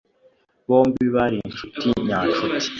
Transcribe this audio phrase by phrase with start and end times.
[0.69, 2.65] Bombi bari inshuti nyanshuti.